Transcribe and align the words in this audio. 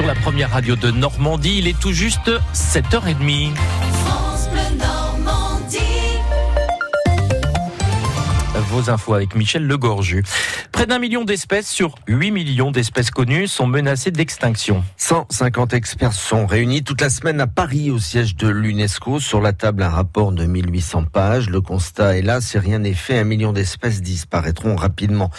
sur 0.00 0.06
la 0.06 0.14
première 0.14 0.50
radio 0.50 0.76
de 0.76 0.90
Normandie. 0.90 1.58
Il 1.58 1.68
est 1.68 1.78
tout 1.78 1.92
juste 1.92 2.30
7h30. 2.54 3.50
Vos 8.70 8.88
infos 8.88 9.14
avec 9.14 9.34
Michel 9.34 9.66
Legorju. 9.66 10.22
Près 10.72 10.86
d'un 10.86 10.98
million 10.98 11.24
d'espèces 11.24 11.68
sur 11.68 11.96
8 12.06 12.30
millions 12.30 12.70
d'espèces 12.70 13.10
connues 13.10 13.48
sont 13.48 13.66
menacées 13.66 14.12
d'extinction. 14.12 14.84
150 14.96 15.74
experts 15.74 16.12
sont 16.12 16.46
réunis 16.46 16.84
toute 16.84 17.00
la 17.00 17.10
semaine 17.10 17.40
à 17.40 17.46
Paris 17.46 17.90
au 17.90 17.98
siège 17.98 18.36
de 18.36 18.48
l'UNESCO. 18.48 19.18
Sur 19.18 19.40
la 19.40 19.52
table, 19.52 19.82
un 19.82 19.88
rapport 19.88 20.32
de 20.32 20.46
1800 20.46 21.04
pages. 21.04 21.50
Le 21.50 21.60
constat 21.60 22.16
est 22.16 22.22
là, 22.22 22.40
si 22.40 22.58
rien 22.58 22.78
n'est 22.78 22.94
fait, 22.94 23.18
un 23.18 23.24
million 23.24 23.52
d'espèces 23.52 24.02
disparaîtront 24.02 24.76
rapidement. 24.76 25.30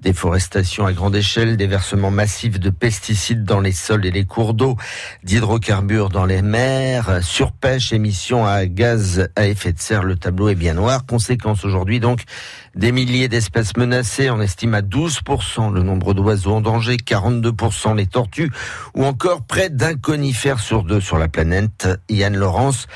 Déforestation 0.00 0.86
à 0.86 0.92
grande 0.92 1.16
échelle, 1.16 1.56
déversement 1.56 2.10
massif 2.10 2.58
de 2.58 2.70
pesticides 2.70 3.44
dans 3.44 3.60
les 3.60 3.72
sols 3.72 4.06
et 4.06 4.10
les 4.10 4.24
cours 4.24 4.54
d'eau, 4.54 4.76
d'hydrocarbures 5.24 6.08
dans 6.08 6.24
les 6.24 6.42
mers, 6.42 7.22
surpêche, 7.22 7.92
émissions 7.92 8.46
à 8.46 8.66
gaz 8.66 9.28
à 9.36 9.46
effet 9.46 9.72
de 9.72 9.80
serre. 9.80 10.04
Le 10.04 10.16
tableau 10.16 10.48
est 10.48 10.54
bien 10.54 10.74
noir. 10.74 11.04
Conséquence 11.04 11.64
aujourd'hui 11.64 12.00
donc, 12.00 12.22
des 12.78 12.92
milliers 12.92 13.26
d'espèces 13.26 13.76
menacées, 13.76 14.30
on 14.30 14.40
estime 14.40 14.72
à 14.72 14.82
12% 14.82 15.72
le 15.72 15.82
nombre 15.82 16.14
d'oiseaux 16.14 16.52
en 16.52 16.60
danger, 16.60 16.96
42% 16.96 17.96
les 17.96 18.06
tortues, 18.06 18.52
ou 18.94 19.04
encore 19.04 19.42
près 19.42 19.68
d'un 19.68 19.96
conifère 19.96 20.60
sur 20.60 20.84
deux 20.84 21.00
sur 21.00 21.18
la 21.18 21.26
planète. 21.26 21.88
Yann 22.08 22.36
Laurence 22.36 22.86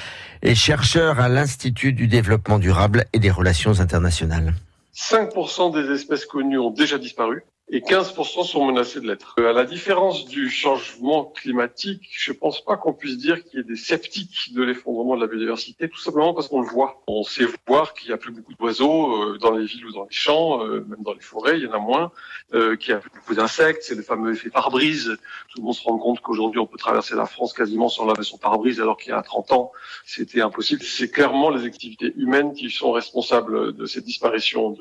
est 0.42 0.54
chercheur 0.54 1.18
à 1.18 1.28
l'Institut 1.28 1.92
du 1.92 2.06
développement 2.06 2.60
durable 2.60 3.06
et 3.12 3.18
des 3.18 3.30
relations 3.30 3.80
internationales. 3.80 4.54
5% 4.94 5.72
des 5.74 5.92
espèces 5.92 6.26
connues 6.26 6.58
ont 6.58 6.70
déjà 6.70 6.98
disparu 6.98 7.42
et 7.68 7.80
15% 7.80 8.44
sont 8.44 8.66
menacés 8.66 9.00
de 9.00 9.06
l'être. 9.06 9.34
Euh, 9.38 9.50
à 9.50 9.52
la 9.52 9.64
différence 9.64 10.26
du 10.26 10.50
changement 10.50 11.24
climatique, 11.24 12.02
je 12.10 12.32
pense 12.32 12.62
pas 12.62 12.76
qu'on 12.76 12.92
puisse 12.92 13.16
dire 13.16 13.42
qu'il 13.44 13.60
y 13.60 13.62
ait 13.62 13.64
des 13.64 13.76
sceptiques 13.76 14.52
de 14.52 14.62
l'effondrement 14.62 15.16
de 15.16 15.22
la 15.22 15.26
biodiversité, 15.26 15.88
tout 15.88 15.98
simplement 15.98 16.34
parce 16.34 16.48
qu'on 16.48 16.60
le 16.60 16.68
voit. 16.68 17.02
On 17.06 17.22
sait 17.22 17.46
voir 17.66 17.94
qu'il 17.94 18.10
y 18.10 18.12
a 18.12 18.18
plus 18.18 18.32
beaucoup 18.32 18.52
d'oiseaux 18.54 19.22
euh, 19.22 19.38
dans 19.38 19.52
les 19.52 19.64
villes 19.64 19.86
ou 19.86 19.92
dans 19.92 20.04
les 20.04 20.14
champs, 20.14 20.66
euh, 20.66 20.84
même 20.86 21.02
dans 21.02 21.14
les 21.14 21.20
forêts, 21.20 21.58
il 21.58 21.64
y 21.64 21.66
en 21.66 21.72
a 21.72 21.78
moins, 21.78 22.10
qu'il 22.52 22.90
y 22.90 22.92
a 22.92 22.98
plus 22.98 23.10
beaucoup 23.10 23.34
d'insectes, 23.34 23.82
c'est 23.82 23.94
le 23.94 24.02
fameux 24.02 24.32
effet 24.32 24.50
pare-brise. 24.50 25.16
Tout 25.48 25.58
le 25.60 25.64
monde 25.64 25.74
se 25.74 25.82
rend 25.84 25.96
compte 25.96 26.20
qu'aujourd'hui 26.20 26.60
on 26.60 26.66
peut 26.66 26.76
traverser 26.76 27.14
la 27.14 27.24
France 27.24 27.54
quasiment 27.54 27.88
sans 27.88 28.04
laver 28.04 28.24
son 28.24 28.36
pare-brise, 28.36 28.80
alors 28.80 28.98
qu'il 28.98 29.10
y 29.10 29.14
a 29.14 29.22
30 29.22 29.52
ans 29.52 29.72
c'était 30.04 30.42
impossible. 30.42 30.82
C'est 30.82 31.10
clairement 31.10 31.48
les 31.48 31.64
activités 31.64 32.12
humaines 32.16 32.52
qui 32.52 32.70
sont 32.70 32.92
responsables 32.92 33.72
de 33.74 33.86
cette 33.86 34.04
disparition 34.04 34.76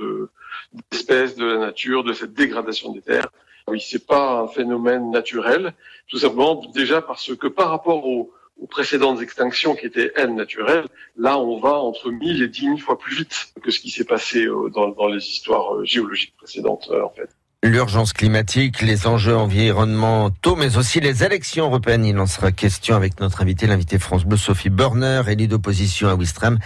d'espèces, 0.91 1.35
de 1.35 1.45
la 1.45 1.57
nature, 1.59 2.03
de 2.03 2.11
cette 2.11 2.33
dégradation 2.33 2.70
des 2.93 3.01
terres. 3.01 3.29
Oui, 3.67 3.79
c'est 3.79 4.05
pas 4.05 4.41
un 4.41 4.47
phénomène 4.47 5.11
naturel, 5.11 5.73
tout 6.09 6.17
simplement 6.17 6.55
déjà 6.73 7.01
parce 7.01 7.35
que 7.35 7.47
par 7.47 7.69
rapport 7.69 8.05
aux, 8.05 8.33
précédentes 8.69 9.21
extinctions 9.23 9.73
qui 9.73 9.87
étaient 9.87 10.11
elles 10.15 10.35
naturelles, 10.35 10.85
là 11.17 11.39
on 11.39 11.59
va 11.59 11.73
entre 11.73 12.11
1000 12.11 12.43
et 12.43 12.47
10 12.47 12.61
000 12.61 12.77
fois 12.77 12.99
plus 12.99 13.15
vite 13.15 13.53
que 13.59 13.71
ce 13.71 13.79
qui 13.79 13.89
s'est 13.89 14.03
passé 14.03 14.45
euh, 14.45 14.69
dans, 14.69 15.07
les 15.07 15.17
histoires 15.17 15.77
euh, 15.77 15.83
géologiques 15.83 16.35
précédentes 16.37 16.87
euh, 16.91 17.03
en 17.03 17.09
fait. 17.09 17.27
L'urgence 17.63 18.13
climatique, 18.13 18.81
les 18.81 19.07
enjeux 19.07 19.35
environnementaux, 19.35 20.55
mais 20.55 20.77
aussi 20.77 20.99
les 20.99 21.23
élections 21.23 21.65
européennes. 21.65 22.05
Il 22.05 22.17
en 22.19 22.25
sera 22.25 22.51
question 22.51 22.95
avec 22.95 23.19
notre 23.19 23.41
invité, 23.41 23.65
l'invité 23.67 23.99
France 23.99 24.25
Bleu, 24.25 24.37
Sophie 24.37 24.69
Burner, 24.69 25.21
élue 25.27 25.47
d'opposition 25.47 26.07
à 26.07 26.15
Wistrem, 26.15 26.57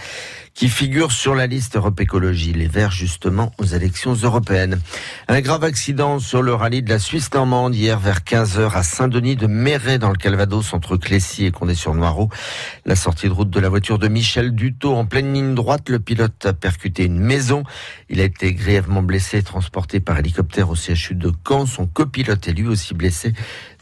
qui 0.56 0.70
figure 0.70 1.12
sur 1.12 1.34
la 1.34 1.46
liste 1.46 1.76
Europe 1.76 2.00
Écologie, 2.00 2.54
les 2.54 2.66
Verts 2.66 2.90
justement 2.90 3.52
aux 3.58 3.64
élections 3.64 4.14
européennes. 4.14 4.80
Un 5.28 5.42
grave 5.42 5.64
accident 5.64 6.18
sur 6.18 6.40
le 6.40 6.54
rallye 6.54 6.82
de 6.82 6.88
la 6.88 6.98
Suisse 6.98 7.32
normande 7.34 7.74
hier 7.74 7.98
vers 7.98 8.20
15h 8.20 8.72
à 8.72 8.82
Saint-Denis 8.82 9.36
de 9.36 9.46
Méret 9.46 9.98
dans 9.98 10.08
le 10.08 10.16
Calvados 10.16 10.72
entre 10.72 10.96
Clécy 10.96 11.44
et 11.44 11.50
Condé-sur-Noireau. 11.50 12.30
La 12.86 12.96
sortie 12.96 13.28
de 13.28 13.34
route 13.34 13.50
de 13.50 13.60
la 13.60 13.68
voiture 13.68 13.98
de 13.98 14.08
Michel 14.08 14.54
Dutot 14.54 14.94
en 14.94 15.04
pleine 15.04 15.34
ligne 15.34 15.54
droite, 15.54 15.90
le 15.90 15.98
pilote 15.98 16.46
a 16.46 16.54
percuté 16.54 17.04
une 17.04 17.20
maison. 17.20 17.62
Il 18.08 18.22
a 18.22 18.24
été 18.24 18.54
grièvement 18.54 19.02
blessé 19.02 19.38
et 19.38 19.42
transporté 19.42 20.00
par 20.00 20.18
hélicoptère 20.18 20.70
au 20.70 20.74
CHU 20.74 21.16
de 21.16 21.32
Caen. 21.46 21.66
Son 21.66 21.86
copilote 21.86 22.48
est 22.48 22.54
lui 22.54 22.66
aussi 22.66 22.94
blessé 22.94 23.34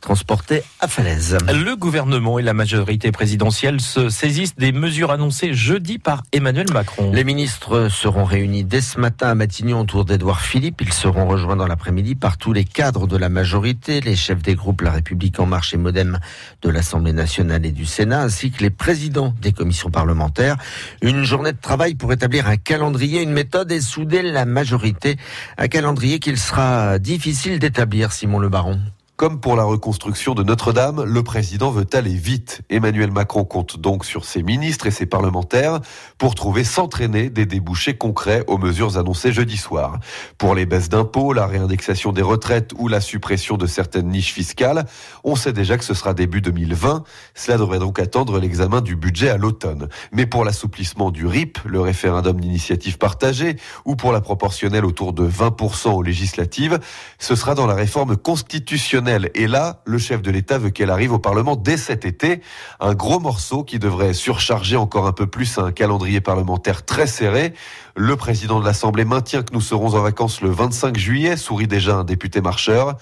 transporté 0.05 0.63
à 0.81 0.87
Falaise. 0.87 1.39
Le 1.49 1.77
gouvernement 1.77 2.39
et 2.39 2.43
la 2.43 2.53
majorité 2.53 3.11
présidentielle 3.11 3.81
se 3.81 4.11
saisissent 4.11 4.55
des 4.55 4.71
mesures 4.71 5.11
annoncées 5.11 5.55
jeudi 5.55 5.99
par 5.99 6.25
Emmanuel 6.31 6.67
Macron. 6.75 7.11
Les 7.11 7.25
ministres 7.25 7.89
seront 7.89 8.27
réunis 8.27 8.65
dès 8.65 8.83
ce 8.83 9.01
matin 9.01 9.29
à 9.29 9.35
Matignon 9.35 9.81
autour 9.81 10.05
d'Edouard 10.05 10.43
Philippe. 10.43 10.83
Ils 10.83 10.93
seront 10.93 11.27
rejoints 11.27 11.57
dans 11.57 11.67
l'après-midi 11.67 12.17
par 12.17 12.37
tous 12.37 12.53
les 12.53 12.67
cadres 12.67 13.07
de 13.07 13.17
la 13.17 13.31
majorité, 13.31 14.03
les 14.03 14.15
chefs 14.15 14.43
des 14.43 14.55
groupes 14.55 14.83
La 14.83 14.91
République 14.91 15.41
En 15.41 15.47
Marche 15.47 15.73
et 15.73 15.79
Modem 15.79 16.19
de 16.61 16.69
l'Assemblée 16.69 17.15
nationale 17.15 17.65
et 17.65 17.73
du 17.73 17.87
Sénat, 17.87 18.25
ainsi 18.25 18.51
que 18.51 18.63
les 18.63 18.69
présidents 18.69 19.33
des 19.41 19.53
commissions 19.53 19.91
parlementaires. 19.91 20.59
Une 21.01 21.25
journée 21.25 21.53
de 21.53 21.61
travail 21.61 21.95
pour 21.95 22.13
établir 22.13 22.47
un 22.47 22.59
calendrier, 22.59 23.23
une 23.23 23.33
méthode 23.33 23.73
et 23.73 23.81
souder 23.81 24.21
la 24.21 24.45
majorité. 24.45 25.17
Un 25.57 25.69
calendrier 25.69 26.19
qu'il 26.19 26.37
sera 26.37 26.99
difficile 26.99 27.59
d'établir, 27.59 28.13
Simon 28.13 28.39
Le 28.39 28.51
Baron. 28.51 28.79
Comme 29.17 29.39
pour 29.39 29.55
la 29.55 29.63
reconstruction 29.63 30.35
de 30.35 30.43
Notre-Dame, 30.43 31.05
le 31.05 31.23
président 31.23 31.71
veut 31.71 31.87
aller 31.93 32.15
vite. 32.15 32.63
Emmanuel 32.69 33.13
Macron 33.13 33.45
compte 33.45 33.79
donc 33.79 34.05
sur 34.05 34.25
ses 34.25 34.43
ministres 34.43 34.89
et 34.89 34.91
ses 34.91 35.07
parlementaires 35.07 35.79
pour 36.19 36.35
trouver 36.35 36.65
s'entraîner 36.65 37.31
des 37.31 37.47
débouchés 37.47 37.97
concrets 37.97 38.43
aux 38.49 38.59
mesures 38.59 38.99
annoncées 38.99 39.33
jeudi 39.33 39.57
soir. 39.57 40.01
Pour 40.37 40.57
les 40.57 40.67
baisses 40.67 40.89
d'impôts, 40.89 41.33
la 41.33 41.47
réindexation 41.47 42.11
des 42.11 42.23
retraites 42.23 42.73
ou 42.77 42.89
la 42.89 43.01
suppression 43.01 43.57
de 43.57 43.69
certaines 43.69 44.09
niches 44.09 44.33
fiscales, 44.33 44.85
on 45.23 45.37
sait 45.37 45.53
déjà 45.53 45.79
que 45.79 45.85
ce 45.85 45.95
sera 45.95 46.13
début 46.13 46.41
2020. 46.41 47.05
Cela 47.37 47.57
devrait 47.57 47.79
donc 47.79 48.01
attendre 48.01 48.41
l'examen 48.41 48.81
du 48.81 48.97
budget 48.97 49.29
à 49.29 49.37
l'automne. 49.37 49.89
Mais 50.11 50.27
pour 50.27 50.45
l'assouplissement 50.45 51.13
du 51.13 51.25
RIP, 51.25 51.61
le 51.65 51.81
référendum 51.81 52.41
d'initiative 52.41 52.99
partagée, 52.99 53.59
ou 53.85 53.95
pour 53.95 54.11
la 54.11 54.21
proportionnelle 54.21 54.85
autour 54.85 55.13
de 55.13 55.25
20% 55.25 55.91
aux 55.91 56.03
législatives, 56.03 56.81
ce 57.21 57.37
sera 57.37 57.55
dans 57.55 57.69
la 57.69 57.75
réforme 57.75 58.17
constitutionnelle 58.17 59.04
et 59.09 59.47
là, 59.47 59.81
le 59.85 59.99
chef 59.99 60.23
de 60.23 60.31
l'État 60.31 60.59
veut 60.59 60.71
qu'elle 60.71 60.91
arrive 60.91 61.13
au 61.13 61.19
Parlement 61.19 61.57
dès 61.57 61.77
cet 61.77 62.05
été. 62.05 62.41
Un 62.81 62.95
gros 62.95 63.21
morceau 63.21 63.65
qui 63.65 63.79
devrait 63.79 64.13
surcharger 64.13 64.77
encore 64.77 65.07
un 65.07 65.13
peu 65.13 65.27
plus 65.27 65.59
un 65.59 65.73
calendrier 65.73 66.21
parlementaire 66.21 66.85
très 66.85 67.07
serré. 67.07 67.55
Le 67.97 68.17
président 68.17 68.61
de 68.61 68.65
l'Assemblée 68.65 69.05
maintient 69.05 69.43
que 69.43 69.53
nous 69.53 69.61
serons 69.61 69.95
en 69.95 70.01
vacances 70.01 70.41
le 70.41 70.51
25 70.51 70.97
juillet, 70.97 71.37
sourit 71.37 71.69
déjà 71.69 71.97
un 71.97 72.05
député 72.05 72.41
marcheur. 72.41 72.97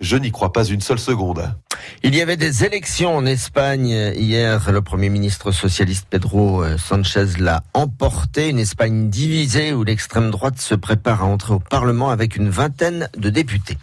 Je 0.00 0.16
n'y 0.16 0.30
crois 0.30 0.52
pas 0.52 0.64
une 0.64 0.80
seule 0.80 0.98
seconde. 0.98 1.54
Il 2.02 2.14
y 2.14 2.20
avait 2.20 2.36
des 2.36 2.64
élections 2.64 3.16
en 3.16 3.26
Espagne 3.26 4.12
hier. 4.14 4.70
Le 4.70 4.82
Premier 4.82 5.08
ministre 5.08 5.52
socialiste 5.52 6.06
Pedro 6.10 6.62
euh, 6.62 6.76
Sanchez 6.76 7.38
l'a 7.38 7.62
emporté. 7.72 8.50
Une 8.50 8.58
Espagne 8.58 9.08
divisée 9.08 9.72
où 9.72 9.84
l'extrême 9.84 10.30
droite 10.30 10.58
se 10.58 10.74
prépare 10.74 11.22
à 11.22 11.26
entrer 11.26 11.54
au 11.54 11.58
Parlement 11.58 12.10
avec 12.10 12.36
une 12.36 12.50
vingtaine 12.50 13.08
de 13.16 13.30
députés. 13.30 13.78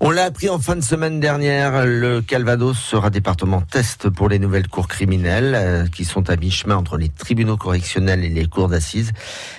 On 0.00 0.10
l'a 0.10 0.24
appris 0.24 0.48
en 0.48 0.58
fin 0.58 0.76
de 0.76 0.80
semaine 0.80 1.20
dernière. 1.20 1.86
Le 1.86 2.22
Calvados 2.22 2.78
sera 2.78 3.10
département 3.10 3.60
test 3.60 4.10
pour 4.10 4.28
les 4.28 4.38
nouvelles 4.38 4.68
cours 4.68 4.88
criminelles 4.88 5.54
euh, 5.56 5.86
qui 5.86 6.04
sont 6.04 6.30
à 6.30 6.36
mi-chemin 6.36 6.76
entre 6.76 6.96
les 6.96 7.08
tribunaux 7.08 7.56
correctionnels 7.56 8.24
et 8.24 8.28
les 8.28 8.46
cours 8.46 8.68
d'assises. 8.68 9.12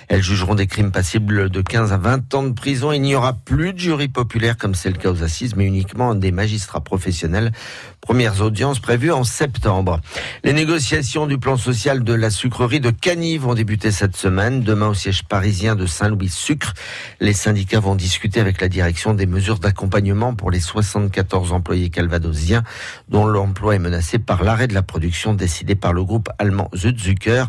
Elles 0.08 0.22
jugeront 0.22 0.54
des 0.54 0.66
crimes 0.66 0.92
passibles 0.92 1.50
de 1.50 1.60
15 1.60 1.92
à 1.92 1.98
20 1.98 2.34
ans 2.34 2.42
de 2.44 2.52
prison. 2.52 2.92
Il 2.92 3.02
n'y 3.02 3.14
aura 3.14 3.34
plus 3.34 3.72
de 3.72 3.78
jury 3.78 4.08
populaire 4.08 4.56
comme 4.56 4.74
c'est 4.74 4.90
le 4.90 4.96
cas 4.96 5.10
aux 5.10 5.22
assises, 5.22 5.56
mais 5.56 5.64
uniquement 5.64 6.14
des 6.14 6.32
magistrats 6.32 6.80
professionnels 6.80 7.52
Premières 8.00 8.40
audiences 8.40 8.78
prévues 8.78 9.12
en 9.12 9.24
septembre. 9.24 10.00
Les 10.44 10.52
négociations 10.52 11.26
du 11.26 11.36
plan 11.36 11.56
social 11.56 12.04
de 12.04 12.12
la 12.14 12.30
sucrerie 12.30 12.80
de 12.80 12.90
Cagny 12.90 13.36
vont 13.36 13.54
débuter 13.54 13.90
cette 13.92 14.16
semaine. 14.16 14.62
Demain 14.62 14.88
au 14.88 14.94
siège 14.94 15.24
parisien 15.24 15.76
de 15.76 15.84
Saint-Louis 15.84 16.30
Sucre, 16.30 16.72
les 17.20 17.34
syndicats 17.34 17.80
vont 17.80 17.94
discuter 17.94 18.40
avec 18.40 18.60
la 18.60 18.68
direction 18.68 19.14
des 19.14 19.26
mesures 19.26 19.58
d'accompagnement 19.58 20.34
pour 20.34 20.50
les 20.50 20.60
74 20.60 21.52
employés 21.52 21.90
calvadosiens 21.90 22.62
dont 23.08 23.26
l'emploi 23.26 23.74
est 23.74 23.80
menacé 23.80 24.18
par 24.18 24.42
l'arrêt 24.42 24.68
de 24.68 24.74
la 24.74 24.82
production 24.82 25.34
décidé 25.34 25.74
par 25.74 25.92
le 25.92 26.02
groupe 26.02 26.30
allemand 26.38 26.70
Südzucker 26.74 27.44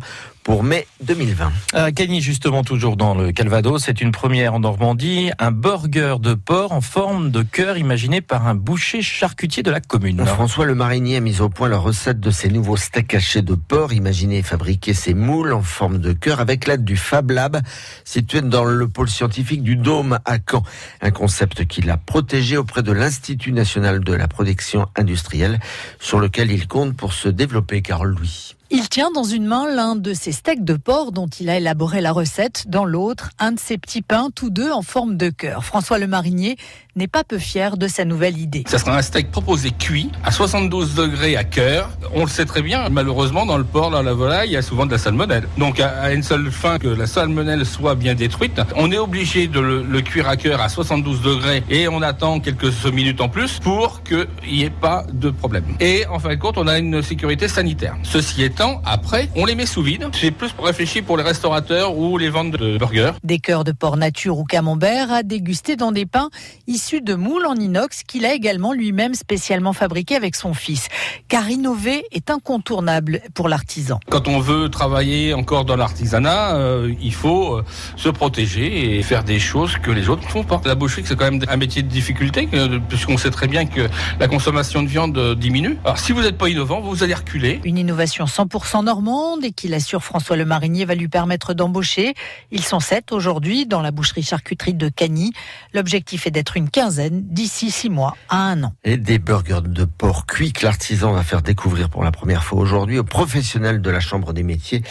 pour 0.50 0.64
mai 0.64 0.88
2020. 1.04 1.52
À 1.74 1.92
Cagny, 1.92 2.22
justement, 2.22 2.64
toujours 2.64 2.98
dans 2.98 3.14
le 3.14 3.32
Calvados, 3.32 3.84
c'est 3.86 4.02
une 4.02 4.12
première 4.12 4.56
en 4.56 4.62
Normandie, 4.62 5.30
un 5.38 5.52
burger 5.52 6.16
de 6.20 6.34
porc 6.34 6.72
en 6.72 6.82
forme 6.82 7.30
de 7.30 7.44
cœur 7.44 7.78
imaginé 7.78 8.20
par 8.20 8.48
un 8.48 8.56
boucher 8.56 9.04
charcutier 9.04 9.62
de 9.62 9.70
la 9.70 9.80
commune. 9.80 10.26
François 10.26 10.66
Le 10.66 10.74
Marinier 10.74 11.18
a 11.18 11.20
mis 11.20 11.40
au 11.40 11.50
point 11.50 11.70
la 11.70 11.78
recette 11.78 12.20
de 12.20 12.32
ces 12.32 12.50
nouveaux 12.50 12.78
steaks 12.78 13.14
hachés 13.14 13.44
de 13.44 13.54
porc, 13.54 13.94
imaginé 13.94 14.40
et 14.40 14.42
fabriquer 14.42 14.96
ces 14.96 15.14
moules 15.14 15.54
en 15.54 15.62
forme 15.62 16.00
de 16.00 16.14
cœur 16.14 16.40
avec 16.40 16.66
l'aide 16.66 16.84
du 16.84 16.98
Fab 16.98 17.30
Lab, 17.30 17.62
situé 18.04 18.42
dans 18.42 18.66
le 18.66 18.88
pôle 18.88 19.08
scientifique 19.08 19.62
du 19.62 19.76
Dôme 19.76 20.18
à 20.26 20.38
Caen. 20.40 20.64
Un 21.02 21.12
concept 21.12 21.68
qu'il 21.68 21.92
a 21.92 21.98
protégé 21.98 22.58
auprès 22.58 22.82
de 22.82 22.92
l'Institut 22.92 23.52
national 23.52 24.00
de 24.00 24.14
la 24.14 24.28
protection 24.28 24.88
industrielle, 24.96 25.60
sur 26.00 26.20
lequel 26.20 26.52
il 26.52 26.68
compte 26.68 26.98
pour 26.98 27.14
se 27.14 27.30
développer, 27.30 27.84
Carole 27.84 28.16
Louis. 28.16 28.56
Il 28.72 28.88
tient 28.88 29.10
dans 29.10 29.24
une 29.24 29.46
main 29.46 29.68
l'un 29.68 29.96
de 29.96 30.14
ses 30.14 30.32
steaks 30.32 30.64
de 30.64 30.76
porc 30.76 31.12
dont 31.12 31.26
il 31.26 31.50
a 31.50 31.58
élaboré 31.58 32.02
la 32.02 32.12
recette, 32.12 32.66
dans 32.68 32.86
l'autre 32.86 33.32
un 33.40 33.52
de 33.52 33.60
ses 33.60 33.80
petits 33.80 34.04
pains, 34.04 34.30
tous 34.34 34.52
deux 34.52 34.72
en 34.72 34.84
forme 34.84 35.18
de 35.18 35.30
cœur. 35.30 35.66
François 35.66 35.98
Le 35.98 36.06
Marinier 36.06 36.56
n'est 37.00 37.08
pas 37.08 37.24
peu 37.24 37.38
fier 37.38 37.78
de 37.78 37.88
sa 37.88 38.04
nouvelle 38.04 38.38
idée. 38.38 38.66
Ça 38.68 38.78
sera 38.78 38.98
un 38.98 39.02
steak 39.02 39.32
proposé 39.32 39.72
cuit 39.72 40.12
à 40.24 40.32
72 40.32 40.96
degrés 40.96 41.38
à 41.38 41.46
cœur. 41.46 41.90
On 42.14 42.24
le 42.24 42.30
sait 42.30 42.46
très 42.46 42.62
bien, 42.62 42.90
malheureusement, 42.90 43.46
dans 43.46 43.58
le 43.58 43.64
porc, 43.64 43.90
dans 43.90 44.04
la 44.04 44.14
volaille, 44.14 44.50
il 44.50 44.52
y 44.52 44.58
a 44.58 44.62
souvent 44.62 44.86
de 44.86 44.92
la 44.92 44.98
salmonelle. 44.98 45.48
Donc, 45.58 45.80
à 45.80 46.12
une 46.12 46.24
seule 46.24 46.52
fin 46.52 46.78
que 46.78 46.90
la 46.90 47.08
salmonelle 47.08 47.66
soit 47.66 47.96
bien 47.96 48.16
détruite, 48.16 48.60
on 48.76 48.92
est 48.92 48.98
obligé 48.98 49.48
de 49.48 49.62
le, 49.62 49.82
le 49.82 50.02
cuire 50.02 50.28
à 50.28 50.36
cœur 50.36 50.60
à 50.60 50.68
72 50.68 51.22
degrés 51.22 51.64
et 51.70 51.88
on 51.88 52.02
attend 52.02 52.42
quelques 52.42 52.66
minutes 52.92 53.22
en 53.22 53.30
plus 53.30 53.60
pour 53.60 54.04
qu'il 54.04 54.28
n'y 54.46 54.64
ait 54.64 54.70
pas 54.70 55.06
de 55.14 55.30
problème. 55.30 55.64
Et 55.80 56.06
en 56.08 56.20
fin 56.20 56.30
de 56.30 56.36
compte, 56.36 56.58
on 56.58 56.68
a 56.68 56.78
une 56.78 57.02
sécurité 57.02 57.48
sanitaire. 57.48 57.96
Ceci 58.04 58.44
étant, 58.44 58.82
après, 58.86 59.30
on 59.38 59.46
les 59.46 59.56
met 59.56 59.66
sous 59.66 59.84
vide. 59.84 60.10
C'est 60.20 60.32
plus 60.32 60.52
pour 60.52 60.66
réfléchir 60.66 61.06
pour 61.06 61.16
les 61.16 61.24
restaurateurs 61.24 61.98
ou 61.98 62.18
les 62.18 62.30
ventes 62.30 62.52
de 62.52 62.78
burgers. 62.78 63.14
Des 63.24 63.40
cœurs 63.40 63.64
de 63.64 63.72
porc 63.72 63.96
nature 63.96 64.38
ou 64.38 64.44
camembert 64.44 65.14
à 65.14 65.24
déguster 65.24 65.78
dans 65.78 65.94
des 65.94 66.06
pains 66.06 66.30
issus 66.68 66.89
de 66.98 67.14
moules 67.14 67.46
en 67.46 67.56
inox 67.56 68.04
qu'il 68.04 68.26
a 68.26 68.34
également 68.34 68.74
lui-même 68.74 69.14
spécialement 69.14 69.74
fabriqué 69.74 70.16
avec 70.16 70.36
son 70.36 70.54
fils. 70.54 70.88
Car 71.28 71.50
innover 71.50 72.04
est 72.12 72.30
incontournable 72.30 73.22
pour 73.34 73.50
l'artisan. 73.50 74.00
Quand 74.10 74.28
on 74.28 74.40
veut 74.40 74.70
travailler 74.70 75.34
encore 75.34 75.66
dans 75.66 75.76
l'artisanat, 75.76 76.56
euh, 76.56 76.94
il 77.02 77.14
faut 77.14 77.58
euh, 77.58 77.66
se 77.96 78.10
protéger 78.10 78.98
et 78.98 79.04
faire 79.04 79.24
des 79.24 79.40
choses 79.40 79.78
que 79.78 79.92
les 79.92 80.10
autres 80.10 80.24
ne 80.24 80.30
font 80.30 80.44
pas. 80.44 80.62
La 80.66 80.76
boucherie, 80.76 81.04
c'est 81.06 81.16
quand 81.16 81.32
même 81.32 81.42
un 81.48 81.58
métier 81.58 81.84
de 81.84 81.88
difficulté, 81.88 82.50
puisqu'on 82.90 83.18
sait 83.18 83.32
très 83.32 83.48
bien 83.48 83.66
que 83.66 83.88
la 84.20 84.28
consommation 84.28 84.82
de 84.82 84.88
viande 84.88 85.18
euh, 85.18 85.36
diminue. 85.36 85.78
Alors 85.86 86.00
si 86.00 86.12
vous 86.12 86.22
n'êtes 86.22 86.38
pas 86.38 86.50
innovant, 86.50 86.82
vous 86.82 87.04
allez 87.04 87.14
reculer. 87.14 87.62
Une 87.64 87.78
innovation 87.78 88.26
100% 88.26 88.84
normande 88.84 89.46
et 89.46 89.52
qui 89.52 89.68
l'assure 89.68 90.04
François 90.04 90.36
Le 90.36 90.46
Marinier 90.46 90.86
va 90.86 90.96
lui 90.96 91.08
permettre 91.08 91.54
d'embaucher. 91.54 92.16
Ils 92.52 92.64
sont 92.64 92.80
sept 92.80 93.12
aujourd'hui 93.12 93.66
dans 93.66 93.82
la 93.82 93.92
boucherie 93.92 94.24
charcuterie 94.24 94.74
de 94.74 94.90
Cagny. 94.90 95.34
L'objectif 95.74 96.26
est 96.28 96.32
d'être 96.32 96.58
une 96.58 96.70
quinzaine 96.80 97.24
d'ici 97.26 97.72
six 97.72 97.90
mois 97.90 98.16
à 98.30 98.52
un 98.52 98.64
an. 98.64 98.74
Et 98.86 98.96
des 98.96 99.20
burgers 99.20 99.60
de 99.66 99.84
porc 99.84 100.26
cuits 100.26 100.54
que 100.54 100.66
l'artisan 100.66 101.12
va 101.12 101.24
faire 101.24 101.42
découvrir 101.42 101.90
pour 101.90 102.06
la 102.06 102.12
première 102.12 102.46
fois 102.46 102.58
aujourd'hui 102.58 102.98
aux 102.98 103.04
professionnels 103.04 103.82
de 103.82 103.90
la 103.90 104.00
Chambre 104.00 104.32
des 104.32 104.44
métiers. 104.44 104.82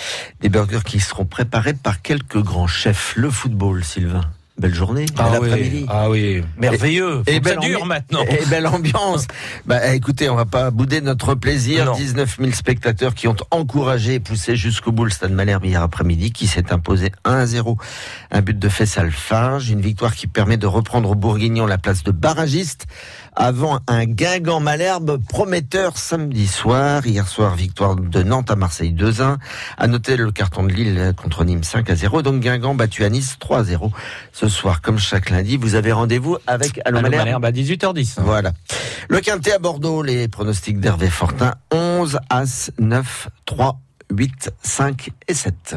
Des 0.43 0.51
burgers 0.51 0.85
qui 0.85 1.01
seront 1.01 1.25
préparés 1.25 1.73
par 1.73 2.03
quelques 2.03 2.43
grands 2.43 2.67
chefs. 2.67 3.15
Le 3.17 3.31
football, 3.31 3.83
Sylvain. 3.85 4.21
Belle 4.59 4.75
journée, 4.75 5.07
ah 5.17 5.39
oui, 5.41 5.87
Ah 5.89 6.11
oui, 6.11 6.43
merveilleux. 6.57 7.23
Et, 7.29 7.39
belle 7.39 7.61
dure 7.61 7.87
maintenant. 7.87 8.25
Et 8.29 8.45
belle 8.47 8.67
ambiance. 8.67 9.27
bah, 9.67 9.95
écoutez, 9.95 10.29
on 10.29 10.35
va 10.35 10.47
pas 10.47 10.73
bouder 10.73 11.01
notre 11.01 11.37
plaisir. 11.37 11.93
19 11.93 12.39
000 12.41 12.51
spectateurs 12.51 13.15
qui 13.15 13.29
ont 13.29 13.37
encouragé 13.53 14.15
et 14.15 14.21
poussé 14.21 14.57
jusqu'au 14.57 14.91
bout 14.91 15.05
le 15.05 15.11
Stade 15.11 15.31
Malherbe 15.31 15.65
hier 15.65 15.81
après-midi, 15.81 16.33
qui 16.33 16.49
s'est 16.49 16.73
imposé 16.73 17.13
1 17.25 17.47
0. 17.47 17.79
Un 18.33 18.41
but 18.41 18.59
de 18.59 18.69
Fessal 18.69 19.13
Farge, 19.13 19.71
une 19.71 19.81
victoire 19.81 20.15
qui 20.15 20.27
permet 20.27 20.57
de 20.57 20.67
reprendre 20.67 21.11
au 21.11 21.15
Bourguignon 21.15 21.65
la 21.67 21.79
place 21.79 22.03
de 22.03 22.11
barragiste 22.11 22.87
avant 23.37 23.79
un 23.87 24.05
Guingamp 24.05 24.59
Malherbe 24.59 25.21
prometteur 25.29 25.97
samedi 25.97 26.49
soir. 26.49 27.07
Hier 27.07 27.29
soir, 27.29 27.55
victoire 27.55 27.95
de 27.95 28.23
Nantes 28.25 28.51
à 28.51 28.57
Marseille 28.57 28.93
2-1. 28.93 29.37
À 29.79 29.87
noter 29.87 30.17
le 30.17 30.33
carton 30.33 30.65
de 30.65 30.73
Lille 30.73 31.15
contre 31.17 31.45
Nîmes 31.45 31.63
5 31.63 31.89
0. 31.95 32.23
Donc 32.23 32.41
Guingamp 32.41 32.75
battu 32.75 33.05
à 33.05 33.09
Nice 33.09 33.37
3 33.39 33.63
0. 33.63 33.93
Ce 34.33 34.48
soir, 34.49 34.81
comme 34.83 34.99
chaque 34.99 35.31
lundi, 35.31 35.57
vous 35.57 35.75
avez 35.75 35.93
rendez-vous 35.93 36.37
avec 36.47 36.81
Allô, 36.85 37.01
Malherbe. 37.01 37.45
à 37.45 37.51
18h10. 37.53 38.21
Voilà. 38.21 38.53
Le 39.09 39.21
quintet 39.21 39.53
à 39.53 39.59
Bordeaux, 39.59 40.03
les 40.03 40.29
pronostics 40.29 40.81
d'Hervé 40.81 41.09
Fortin 41.11 41.55
11 41.73 42.19
As 42.31 42.71
9 42.79 43.29
3 43.47 43.81
8 44.11 44.51
5 44.63 45.11
et 45.29 45.35
7. 45.35 45.77